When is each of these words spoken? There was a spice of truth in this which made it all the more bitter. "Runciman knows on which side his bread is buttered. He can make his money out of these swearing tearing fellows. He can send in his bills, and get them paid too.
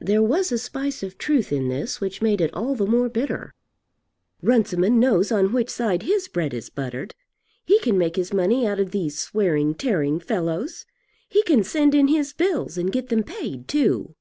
There 0.00 0.22
was 0.22 0.50
a 0.50 0.56
spice 0.56 1.02
of 1.02 1.18
truth 1.18 1.52
in 1.52 1.68
this 1.68 2.00
which 2.00 2.22
made 2.22 2.40
it 2.40 2.50
all 2.54 2.74
the 2.74 2.86
more 2.86 3.10
bitter. 3.10 3.52
"Runciman 4.42 4.98
knows 4.98 5.30
on 5.30 5.52
which 5.52 5.68
side 5.68 6.04
his 6.04 6.26
bread 6.26 6.54
is 6.54 6.70
buttered. 6.70 7.14
He 7.66 7.78
can 7.80 7.98
make 7.98 8.16
his 8.16 8.32
money 8.32 8.66
out 8.66 8.80
of 8.80 8.92
these 8.92 9.18
swearing 9.18 9.74
tearing 9.74 10.20
fellows. 10.20 10.86
He 11.28 11.42
can 11.42 11.64
send 11.64 11.94
in 11.94 12.08
his 12.08 12.32
bills, 12.32 12.78
and 12.78 12.90
get 12.90 13.10
them 13.10 13.22
paid 13.22 13.68
too. 13.68 14.14